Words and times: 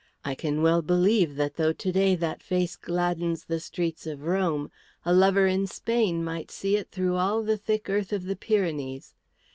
I 0.25 0.33
can 0.33 0.63
well 0.63 0.81
believe 0.81 1.35
that 1.35 1.57
though 1.57 1.73
to 1.73 1.91
day 1.91 2.15
that 2.15 2.41
face 2.41 2.75
gladdens 2.75 3.45
the 3.45 3.59
streets 3.59 4.07
of 4.07 4.23
Rome, 4.23 4.71
a 5.05 5.13
lover 5.13 5.45
in 5.45 5.67
Spain 5.67 6.23
might 6.23 6.49
see 6.49 6.75
it 6.75 6.89
through 6.89 7.17
all 7.17 7.43
the 7.43 7.55
thick 7.55 7.87
earth 7.87 8.11
of 8.11 8.23
the 8.25 8.35
Pyrenees. 8.35 9.13